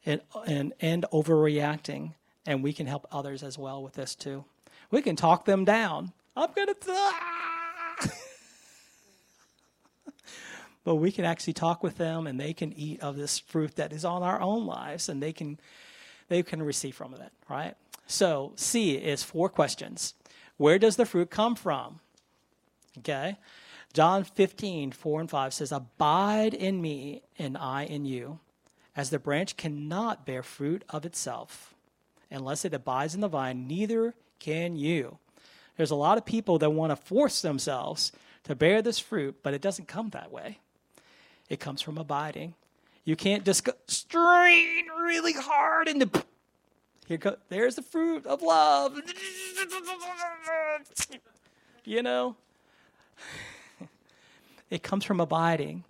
[0.06, 2.16] and, and, and overreacting.
[2.46, 4.46] And we can help others as well with this too.
[4.90, 6.12] We can talk them down.
[6.36, 8.10] I'm going to die.
[10.84, 13.94] but we can actually talk with them and they can eat of this fruit that
[13.94, 15.60] is on our own lives and they can
[16.30, 17.76] they can receive from it, right?
[18.08, 20.14] So, C is four questions.
[20.56, 22.00] Where does the fruit come from?
[23.00, 23.38] Okay.
[23.94, 28.40] John 15, 4 and 5 says, Abide in me, and I in you,
[28.96, 31.71] as the branch cannot bear fruit of itself
[32.32, 35.18] unless it abides in the vine, neither can you.
[35.78, 38.12] There's a lot of people that want to force themselves
[38.44, 40.60] to bear this fruit, but it doesn't come that way.
[41.50, 42.54] It comes from abiding.
[43.04, 46.24] You can't just go, strain really hard the,
[47.08, 48.98] here go, there's the fruit of love.
[51.84, 52.36] You know,
[54.70, 55.84] it comes from abiding.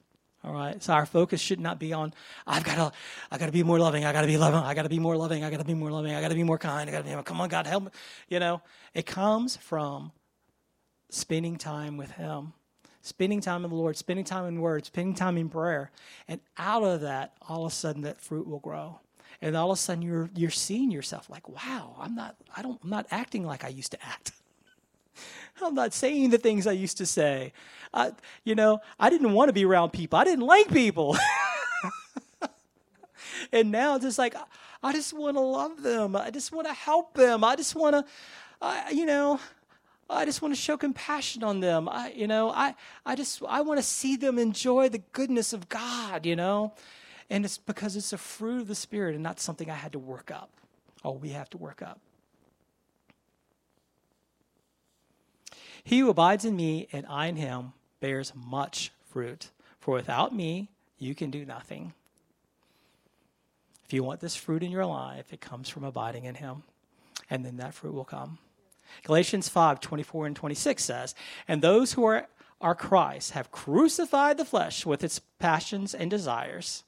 [0.44, 0.82] All right.
[0.82, 2.14] So our focus should not be on
[2.48, 2.98] I've got to
[3.30, 4.06] I got to be more loving.
[4.06, 4.60] I got to be loving.
[4.60, 5.44] I got to be more loving.
[5.44, 6.16] I got to be more loving.
[6.16, 6.90] I got to be more kind.
[6.90, 7.92] I got to be come on God help me.
[8.28, 8.62] You know,
[8.94, 10.12] it comes from
[11.10, 12.54] spending time with him.
[13.04, 15.90] Spending time in the Lord, spending time in word, spending time in prayer.
[16.28, 19.00] And out of that, all of a sudden that fruit will grow.
[19.42, 22.80] And all of a sudden you're you're seeing yourself like, wow, I'm not I don't
[22.84, 24.32] I'm not acting like I used to act.
[25.62, 27.54] I'm not saying the things I used to say.
[27.93, 28.12] I,
[28.43, 30.17] you know, I didn't want to be around people.
[30.17, 31.17] I didn't like people.
[33.52, 34.36] and now it's just like,
[34.84, 36.15] I just want to love them.
[36.15, 37.43] I just want to help them.
[37.43, 39.39] I just want to, you know,
[40.10, 41.88] I just want to show compassion on them.
[41.88, 45.69] I, you know, I, I just, I want to see them enjoy the goodness of
[45.69, 46.74] God, you know?
[47.30, 50.00] And it's because it's a fruit of the Spirit and not something I had to
[50.00, 50.50] work up.
[51.04, 52.00] Oh, we have to work up.
[55.84, 59.50] He who abides in me and I in him bears much fruit.
[59.80, 61.94] For without me, you can do nothing.
[63.86, 66.63] If you want this fruit in your life, it comes from abiding in him.
[67.30, 68.38] And then that fruit will come.
[69.04, 71.15] Galatians 5 24 and 26 says,
[71.48, 72.28] And those who are,
[72.60, 76.84] are Christ have crucified the flesh with its passions and desires.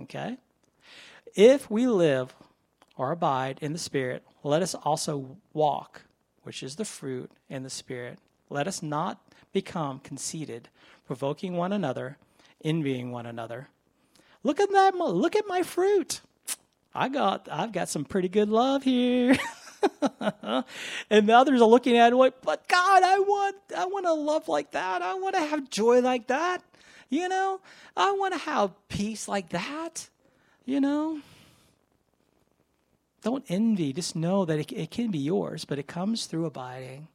[0.00, 0.38] Okay?
[1.34, 2.34] If we live
[2.96, 6.02] or abide in the Spirit, let us also walk
[6.46, 8.20] which is the fruit in the Spirit.
[8.48, 9.20] Let us not
[9.52, 10.68] become conceited,
[11.04, 12.18] provoking one another,
[12.64, 13.68] envying one another.
[14.44, 14.94] Look at that!
[14.94, 16.20] Look at my fruit.
[16.94, 19.36] I got, I've got some pretty good love here.
[21.10, 24.46] and the others are looking at it, but God, I want, I want to love
[24.46, 25.02] like that.
[25.02, 26.62] I want to have joy like that.
[27.10, 27.60] You know,
[27.96, 30.08] I want to have peace like that.
[30.64, 31.20] You know.
[33.26, 33.92] Don't envy.
[33.92, 37.08] Just know that it, it can be yours, but it comes through abiding.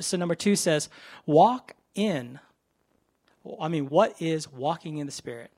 [0.00, 0.88] So, number two says,
[1.24, 2.40] walk in.
[3.60, 5.52] I mean, what is walking in the Spirit?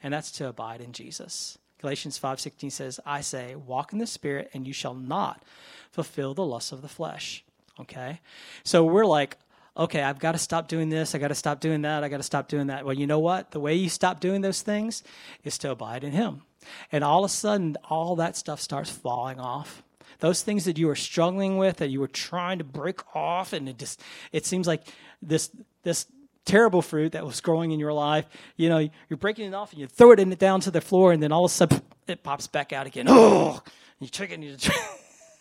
[0.00, 1.58] And that's to abide in Jesus.
[1.80, 5.42] Galatians 5:16 says, "I say, walk in the Spirit, and you shall not
[5.90, 7.42] fulfill the lusts of the flesh."
[7.80, 8.20] Okay,
[8.62, 9.38] so we're like,
[9.76, 11.16] okay, I've got to stop doing this.
[11.16, 12.04] I got to stop doing that.
[12.04, 12.84] I got to stop doing that.
[12.84, 13.50] Well, you know what?
[13.50, 15.02] The way you stop doing those things
[15.42, 16.42] is to abide in Him.
[16.90, 19.82] And all of a sudden, all that stuff starts falling off.
[20.20, 23.68] Those things that you were struggling with, that you were trying to break off, and
[23.68, 24.00] it just
[24.30, 24.82] it seems like
[25.20, 25.50] this
[25.82, 26.06] this
[26.44, 29.80] terrible fruit that was growing in your life, you know, you're breaking it off and
[29.80, 31.82] you throw it in it down to the floor, and then all of a sudden
[32.06, 33.06] it pops back out again.
[33.08, 33.62] Oh,
[34.00, 34.40] you check it.
[34.40, 34.56] You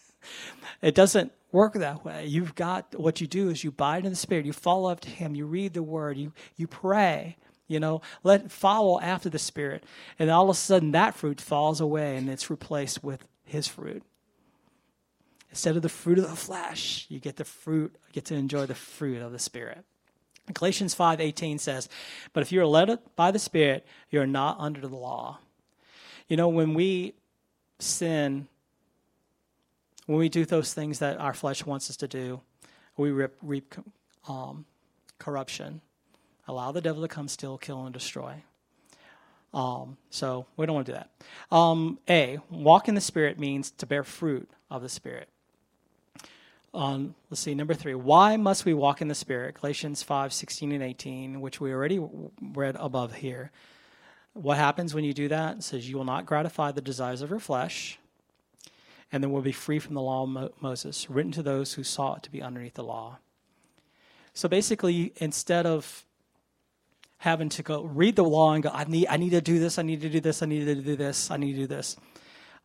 [0.82, 2.26] it doesn't work that way.
[2.26, 5.09] You've got what you do is you abide in the Spirit, you follow up to
[5.09, 7.38] Him, you read the Word, you you pray,
[7.72, 9.86] you know, let follow after the Spirit.
[10.19, 14.03] And all of a sudden that fruit falls away and it's replaced with his fruit.
[15.49, 18.65] Instead of the fruit of the flesh, you get the fruit, you get to enjoy
[18.65, 19.86] the fruit of the Spirit.
[20.53, 21.88] Galatians 5:18 says,
[22.34, 25.39] "But if you are led by the Spirit, you are not under the law."
[26.28, 27.13] You know, when we
[27.80, 28.47] sin,
[30.07, 32.41] when we do those things that our flesh wants us to do,
[32.97, 33.76] we reap, reap
[34.28, 34.65] um,
[35.19, 35.82] corruption.
[36.52, 38.43] Allow the devil to come, steal, kill, and destroy.
[39.54, 41.56] Um, so we don't want to do that.
[41.56, 45.30] Um, a, walk in the Spirit means to bear fruit of the Spirit.
[46.74, 47.95] Um, let's see, number three.
[47.95, 49.62] Why must we walk in the Spirit?
[49.62, 52.06] Galatians 5 16 and 18, which we already
[52.41, 53.49] read above here.
[54.34, 55.56] What happens when you do that?
[55.56, 57.97] It says, You will not gratify the desires of your flesh,
[59.10, 61.84] and then will be free from the law of Mo- Moses, written to those who
[61.86, 63.20] sought to be underneath the law.
[64.34, 66.06] So basically, instead of
[67.22, 69.78] having to go read the law and go, I need, I need to do this,
[69.78, 71.95] I need to do this, I need to do this, I need to do this,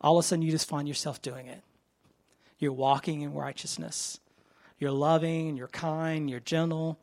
[0.01, 1.61] all of a sudden you just find yourself doing it.
[2.57, 4.19] You're walking in righteousness.
[4.79, 6.97] You're loving, you're kind, you're gentle,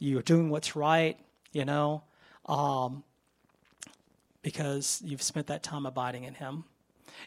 [0.00, 1.16] you're doing what's right,
[1.52, 2.02] you know,
[2.46, 3.04] um,
[4.42, 6.64] because you've spent that time abiding in Him.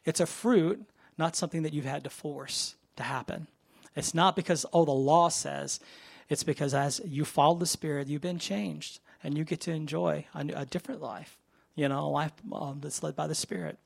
[0.04, 0.84] It's a fruit,
[1.18, 3.48] not something that you've had to force to happen.
[3.96, 5.80] It's not because, oh, the law says.
[6.28, 10.26] It's because as you follow the Spirit, you've been changed and you get to enjoy
[10.34, 11.38] a, a different life,
[11.76, 13.78] you know, a life um, that's led by the Spirit.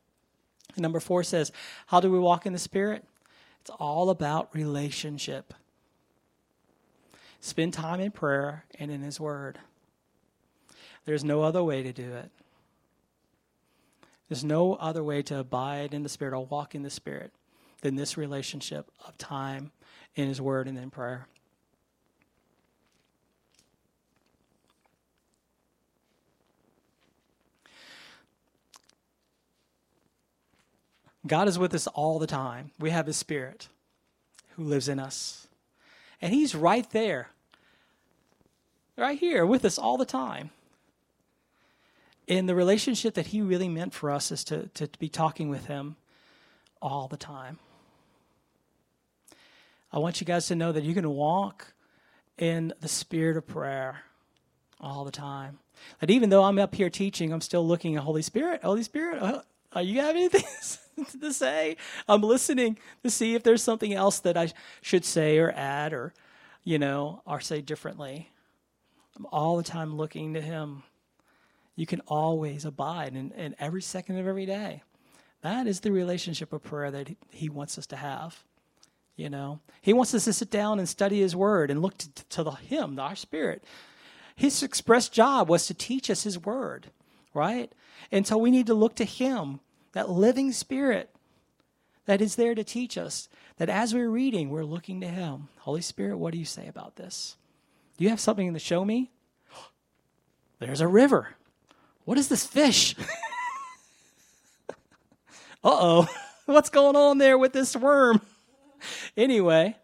[0.75, 1.51] And number four says,
[1.87, 3.05] How do we walk in the Spirit?
[3.61, 5.53] It's all about relationship.
[7.39, 9.59] Spend time in prayer and in His Word.
[11.05, 12.31] There's no other way to do it.
[14.27, 17.31] There's no other way to abide in the Spirit or walk in the Spirit
[17.81, 19.71] than this relationship of time
[20.15, 21.27] in His Word and in prayer.
[31.27, 32.71] God is with us all the time.
[32.79, 33.67] We have His Spirit
[34.55, 35.47] who lives in us.
[36.21, 37.29] And He's right there,
[38.97, 40.51] right here with us all the time.
[42.27, 45.49] And the relationship that He really meant for us is to, to, to be talking
[45.49, 45.95] with Him
[46.81, 47.59] all the time.
[49.91, 51.73] I want you guys to know that you can walk
[52.37, 54.01] in the spirit of prayer
[54.81, 55.59] all the time.
[55.99, 58.61] That even though I'm up here teaching, I'm still looking at Holy Spirit.
[58.63, 59.41] Holy Spirit, uh,
[59.75, 60.43] uh you have anything
[61.21, 61.77] to say.
[62.07, 66.13] I'm listening to see if there's something else that I should say or add or,
[66.63, 68.31] you know, or say differently.
[69.17, 70.83] I'm all the time looking to Him.
[71.75, 74.83] You can always abide in, in every second of every day.
[75.41, 78.43] That is the relationship of prayer that He wants us to have.
[79.15, 82.09] You know, He wants us to sit down and study His Word and look to,
[82.29, 83.63] to the Him, our Spirit.
[84.35, 86.87] His express job was to teach us His Word,
[87.33, 87.71] right?
[88.11, 89.61] And so we need to look to Him
[89.95, 91.09] that living spirit
[92.05, 95.47] that is there to teach us that as we're reading, we're looking to Him.
[95.59, 97.37] Holy Spirit, what do you say about this?
[97.97, 99.09] Do you have something to show me?
[100.59, 101.29] There's a river.
[102.03, 102.93] What is this fish?
[104.69, 104.73] uh
[105.63, 106.07] oh.
[106.45, 108.19] What's going on there with this worm?
[109.17, 109.77] anyway,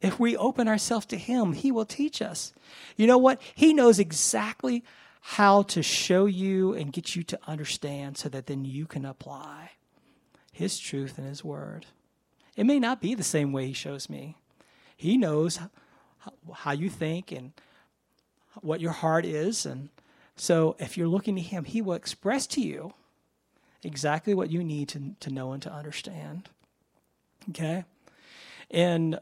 [0.00, 2.52] if we open ourselves to Him, He will teach us.
[2.96, 3.42] You know what?
[3.56, 4.84] He knows exactly
[5.30, 9.72] how to show you and get you to understand so that then you can apply
[10.52, 11.84] His truth and His word.
[12.56, 14.36] It may not be the same way He shows me.
[14.96, 15.58] He knows
[16.54, 17.52] how you think and
[18.60, 19.66] what your heart is.
[19.66, 19.88] And
[20.36, 22.94] so if you're looking to Him, He will express to you
[23.82, 26.50] exactly what you need to, to know and to understand.
[27.50, 27.84] Okay?
[28.70, 29.18] And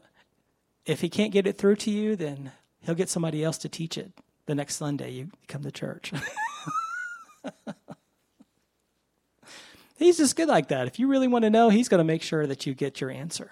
[0.85, 2.51] if He can't get it through to you, then
[2.81, 4.11] He'll get somebody else to teach it
[4.45, 6.11] the next Sunday you come to church.
[9.97, 10.87] he's just good like that.
[10.87, 13.09] If you really want to know, he's going to make sure that you get your
[13.09, 13.51] answer.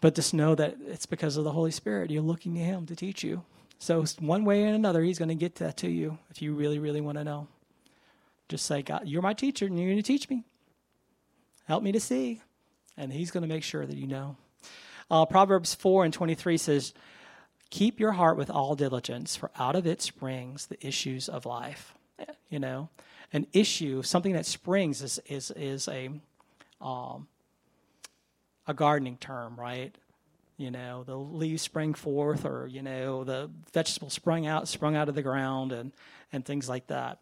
[0.00, 2.10] But just know that it's because of the Holy Spirit.
[2.10, 3.42] You're looking to him to teach you.
[3.80, 6.78] So, one way or another, he's going to get that to you if you really,
[6.78, 7.48] really want to know.
[8.48, 10.44] Just say, God, you're my teacher and you're going to teach me.
[11.66, 12.40] Help me to see.
[12.96, 14.36] And he's going to make sure that you know.
[15.10, 16.92] Uh, Proverbs 4 and 23 says,
[17.70, 21.94] Keep your heart with all diligence, for out of it springs the issues of life.
[22.48, 22.88] You know,
[23.32, 26.10] an issue, something that springs, is is is a
[26.80, 27.28] um,
[28.66, 29.94] a gardening term, right?
[30.56, 35.08] You know, the leaves spring forth, or you know, the vegetables sprung out, sprung out
[35.08, 35.92] of the ground, and
[36.32, 37.20] and things like that.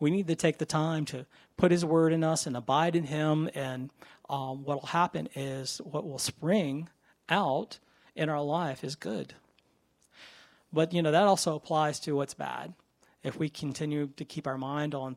[0.00, 1.26] We need to take the time to
[1.56, 3.90] put His Word in us and abide in Him, and
[4.28, 6.88] um, what will happen is what will spring
[7.28, 7.78] out
[8.14, 9.34] in our life is good.
[10.72, 12.74] But you know that also applies to what's bad.
[13.22, 15.16] If we continue to keep our mind on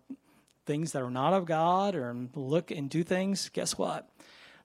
[0.65, 4.09] things that are not of God or look and do things, guess what?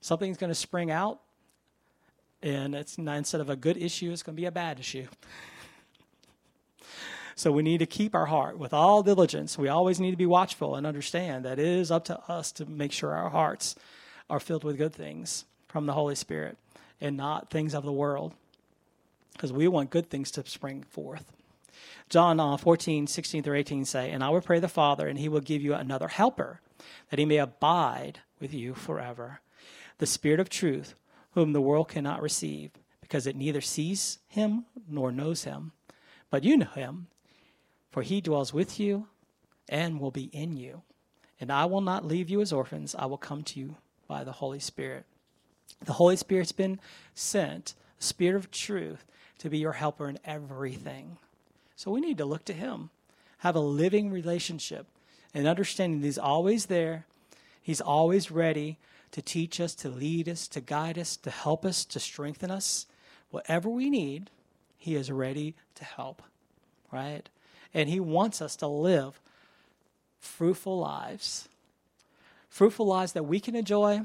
[0.03, 1.21] something's going to spring out,
[2.41, 5.07] and it's not, instead of a good issue, it's going to be a bad issue.
[7.35, 9.57] So we need to keep our heart with all diligence.
[9.57, 12.65] We always need to be watchful and understand that it is up to us to
[12.67, 13.75] make sure our hearts
[14.29, 16.59] are filled with good things from the Holy Spirit
[17.03, 18.33] and not things of the world
[19.33, 21.25] because we want good things to spring forth.
[22.09, 25.29] John uh, 14, 16 through 18 say, And I will pray the Father, and he
[25.29, 26.61] will give you another helper,
[27.09, 29.41] that he may abide with you forever.
[29.97, 30.95] The Spirit of truth,
[31.31, 35.71] whom the world cannot receive, because it neither sees him nor knows him.
[36.29, 37.07] But you know him,
[37.91, 39.07] for he dwells with you
[39.67, 40.83] and will be in you.
[41.39, 43.75] And I will not leave you as orphans, I will come to you
[44.07, 45.05] by the Holy Spirit.
[45.83, 46.79] The Holy Spirit's been
[47.13, 49.05] sent, Spirit of truth,
[49.39, 51.17] to be your helper in everything.
[51.75, 52.89] So we need to look to him,
[53.39, 54.87] have a living relationship,
[55.33, 57.05] and understanding he's always there,
[57.61, 58.77] he's always ready
[59.11, 62.85] to teach us, to lead us, to guide us, to help us, to strengthen us.
[63.31, 64.29] Whatever we need,
[64.83, 66.21] he is ready to help,
[66.91, 67.29] right?
[67.73, 69.21] And He wants us to live
[70.19, 71.47] fruitful lives.
[72.49, 74.01] Fruitful lives that we can enjoy,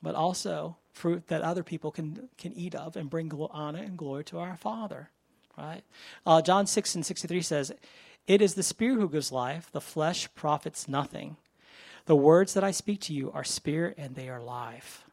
[0.00, 4.24] but also fruit that other people can, can eat of and bring honor and glory
[4.24, 5.08] to our Father.
[5.56, 5.82] Right?
[6.26, 7.72] Uh, John 6 and 63 says,
[8.26, 11.36] It is the Spirit who gives life, the flesh profits nothing.
[12.06, 15.04] The words that I speak to you are spirit and they are life.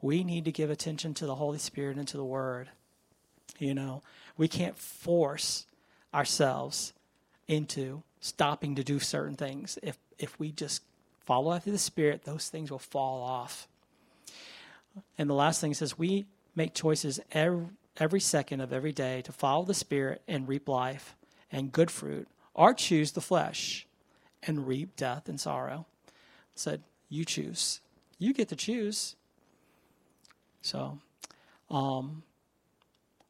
[0.00, 2.68] We need to give attention to the Holy Spirit and to the Word.
[3.58, 4.02] You know,
[4.36, 5.66] we can't force
[6.12, 6.92] ourselves
[7.48, 9.78] into stopping to do certain things.
[9.82, 10.82] If if we just
[11.20, 13.66] follow after the Spirit, those things will fall off.
[15.18, 17.66] And the last thing says we make choices every,
[17.98, 21.16] every second of every day to follow the Spirit and reap life
[21.50, 23.86] and good fruit, or choose the flesh
[24.42, 25.86] and reap death and sorrow.
[26.54, 27.80] said, you choose.
[28.18, 29.16] You get to choose.
[30.62, 30.98] So,
[31.70, 32.22] um,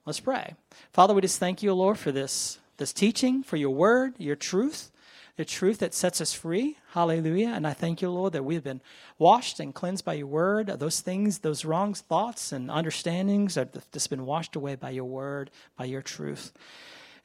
[0.07, 0.55] let's pray.
[0.93, 4.91] Father, we just thank you, Lord, for this this teaching, for your word, your truth,
[5.37, 6.79] the truth that sets us free.
[6.93, 7.49] Hallelujah.
[7.49, 8.81] And I thank you, Lord, that we have been
[9.19, 10.69] washed and cleansed by your word.
[10.79, 15.51] Those things, those wrong thoughts and understandings have just been washed away by your word,
[15.77, 16.53] by your truth.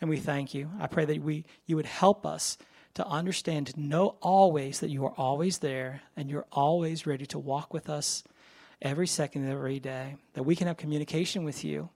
[0.01, 0.69] And we thank you.
[0.79, 2.57] I pray that we you would help us
[2.95, 7.39] to understand, to know always that you are always there and you're always ready to
[7.39, 8.23] walk with us
[8.81, 11.89] every second of every day, that we can have communication with you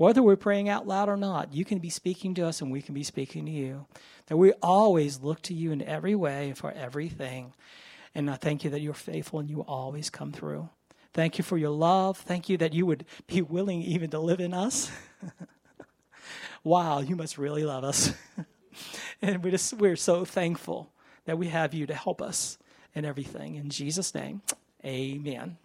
[0.00, 2.80] whether we're praying out loud or not, you can be speaking to us and we
[2.80, 3.84] can be speaking to you.
[4.28, 7.52] That we always look to you in every way and for everything.
[8.14, 10.70] And I thank you that you're faithful and you always come through.
[11.12, 12.16] Thank you for your love.
[12.16, 14.90] Thank you that you would be willing even to live in us.
[16.64, 18.14] wow, you must really love us.
[19.20, 20.90] and we just we're so thankful
[21.26, 22.56] that we have you to help us
[22.94, 23.56] in everything.
[23.56, 24.40] In Jesus' name,
[24.82, 25.58] amen.